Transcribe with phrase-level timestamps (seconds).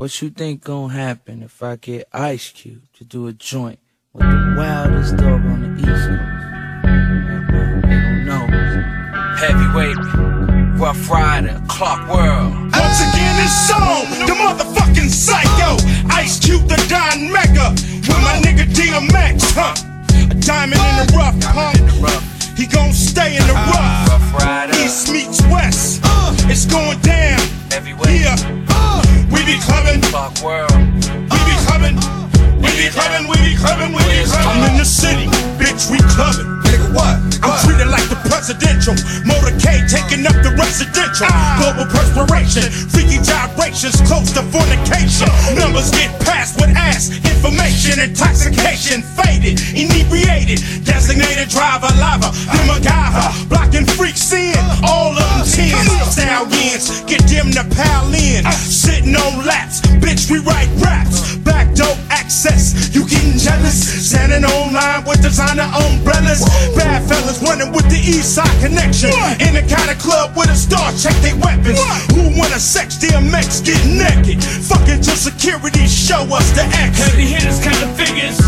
[0.00, 3.78] What you think gonna happen if I get Ice Cube to do a joint
[4.14, 6.40] with the wildest dog on the East Coast?
[7.84, 8.46] They don't know.
[9.36, 10.00] Heavyweight,
[10.80, 12.72] Ruff Ryder, Clock World.
[12.72, 15.76] Once again, it's song, the motherfucking psycho.
[16.08, 17.68] Ice Cube, the Don Mega.
[17.68, 19.74] With my nigga DMX, huh?
[20.30, 21.76] A diamond in the rough, punk.
[22.56, 24.32] He gon' stay in the ah, rough.
[24.32, 26.00] Rough East meets west.
[26.04, 26.34] Uh.
[26.48, 27.38] It's going down.
[27.70, 28.59] Heavyweight, Yeah.
[29.30, 30.02] We be clubbing.
[30.10, 30.72] Clock World.
[31.30, 31.96] We be clubbing.
[32.60, 33.24] We be clubbing.
[33.30, 33.94] We be clubbing.
[33.94, 34.50] We be clubbing.
[34.50, 35.26] I'm in the city,
[35.56, 35.90] bitch.
[35.90, 36.46] We clubbing.
[36.66, 37.16] Nigga, what?
[37.42, 38.94] I'm treated like the presidential.
[39.24, 41.30] Motorcade taking up the residential.
[41.30, 41.62] Ah.
[41.62, 45.30] Global perspiration, freaky gyrations, close to fornication.
[45.56, 50.60] Numbers get passed with ass, information, intoxication, faded, inebriated.
[50.84, 52.34] Designated driver, lava,
[52.66, 54.58] MacGyver, blocking freaks in.
[54.84, 55.29] All of
[55.86, 58.44] tens, stallions, get them to pal in.
[58.52, 61.36] Sitting on laps, bitch, we write raps.
[61.40, 63.78] Back door access, you getting jealous?
[64.10, 66.44] Standing online with designer umbrellas.
[66.76, 69.10] Bad fellas running with the east side connection.
[69.40, 71.80] In the kind of club with a star, check their weapons.
[72.12, 74.42] Who wanna sex DMX, get naked?
[74.42, 77.12] Fucking till security show us the exit.
[77.12, 78.38] Heavy hitters kind of figures.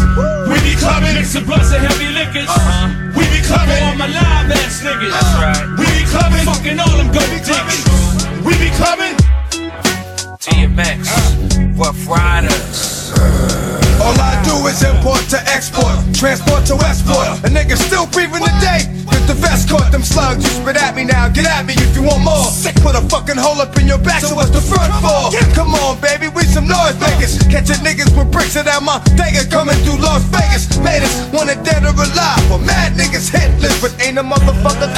[0.48, 2.48] We be clubbing, Mix and plus of heavy liquors.
[2.48, 2.92] Uh-huh.
[3.16, 5.10] we be All clubbing, my live ass niggas.
[5.10, 5.64] That's right.
[5.78, 6.91] we be clubbing, Fucking all
[14.82, 17.26] Import to export, transport to export.
[17.46, 18.86] A nigga still breathing today.
[19.10, 20.44] Get the vest caught them slugs.
[20.44, 22.50] You spit at me now, get at me if you want more.
[22.82, 25.30] Put a fucking hole up in your back, so what's the front for?
[25.54, 27.38] Come on, baby, we some noise makers.
[27.50, 30.68] Catching niggas with bricks and that my Vega coming through Las Vegas.
[30.78, 32.42] Made us wanted dead or alive.
[32.50, 34.91] Well, mad niggas hitless, but ain't a motherfucker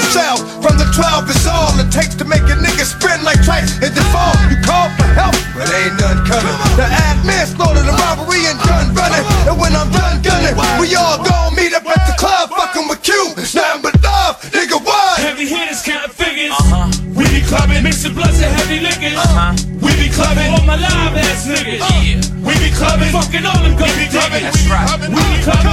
[0.00, 0.06] burger.
[0.06, 3.22] In the cell, from the 12 is all it takes to make a nigga spin
[3.24, 4.32] like trice in the fall.
[4.48, 6.56] You call for help, but ain't none coming.
[6.76, 9.24] The ad manslaughter, the robbery, and gun running.
[9.48, 13.02] And when I'm done gunning, we all gon' meet up at the club, fucking with
[13.02, 13.12] Q.
[13.36, 15.18] Nothing but love, nigga, what?
[15.20, 16.52] Heavy hitters kind of figures.
[16.52, 16.88] Uh-huh.
[17.14, 19.18] We be clubbing, Mix and plus of heavy liquors.
[19.18, 19.52] Uh-huh.
[19.82, 21.82] we be clubbing, All my live ass niggas.
[21.82, 24.86] Yeah, we be clubbing, Fucking all them gold we be clubbing, that's right.
[25.10, 25.69] we be clubbing.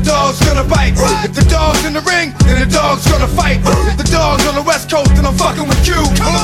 [0.00, 0.94] The leash, then the dog's gonna bite.
[1.24, 3.60] If the dog's in the ring, then the dog's gonna fight.
[3.64, 5.98] If the dog's on the west coast, then I'm fucking with you.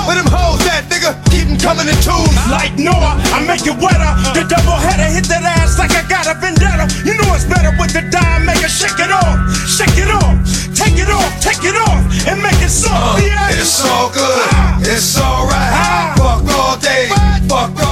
[0.06, 1.16] Where them hoes at, nigga?
[1.30, 2.32] Keep them coming in twos.
[2.50, 4.12] Like Noah, I make it wetter.
[4.32, 6.88] The double header hit that ass like I got a vendetta.
[7.04, 8.68] You know it's better with the dime maker.
[8.68, 9.36] Shake it off,
[9.68, 10.36] shake it off,
[10.74, 13.22] take it off, take it off, and make it soft.
[13.22, 13.50] yeah.
[13.52, 15.72] It's all good, it's alright.
[15.76, 16.14] Ah.
[16.16, 17.08] Fuck all day,
[17.48, 17.91] fuck all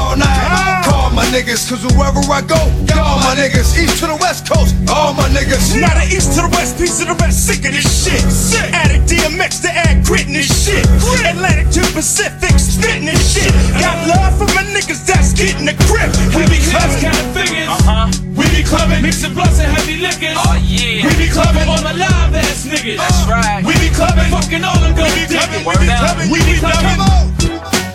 [1.11, 1.15] Ah.
[1.15, 2.59] My niggas, cause wherever I go,
[2.99, 3.75] all my niggas.
[3.77, 5.75] East to the west coast, all my niggas.
[5.81, 8.23] Now the east to the west, piece of the west, sick of this shit.
[8.73, 10.87] Addict DMX to add grit in this shit.
[11.27, 13.51] Atlantic to Pacific, spitting this shit.
[13.83, 16.11] Got love for my niggas that's getting the grip.
[16.35, 17.69] We be clubbing, kind of figures.
[17.69, 18.07] Uh-huh.
[18.39, 20.39] we be clubbing, Mix and plus of heavy liquors.
[20.39, 22.97] Oh yeah, we be clubbing, All my live ass niggas.
[23.03, 23.61] that's right.
[23.67, 26.55] we be clubbing, Fucking all them gold we be clubbing, we be clubbing, we be
[26.59, 26.99] clubbing.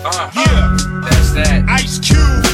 [0.06, 1.64] Uh, Yeah, that's that.
[1.68, 2.45] Ice Cube,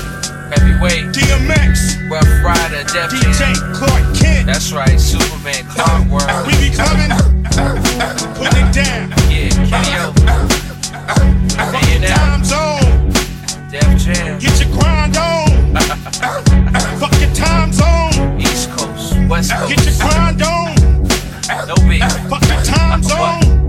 [0.53, 1.15] Heavyweight.
[1.17, 2.11] DMX.
[2.11, 2.85] Ruff Ryder.
[2.85, 4.47] Def DJ Clark Kent.
[4.47, 5.01] That's right.
[5.01, 5.65] Superman.
[5.71, 6.47] Clark World.
[6.47, 7.09] We be coming.
[8.37, 9.09] Putting it down.
[9.33, 9.49] Yeah.
[9.65, 9.97] Kenny
[11.57, 13.13] Fucking time zone.
[13.71, 14.39] Def Jam.
[14.39, 15.75] Get your grind on.
[17.01, 18.39] Fuck your time zone.
[18.39, 19.17] East Coast.
[19.31, 19.75] West Coast.
[19.75, 20.75] Get your grind on.
[21.67, 22.03] No big.
[22.29, 23.63] Fuck your time zone.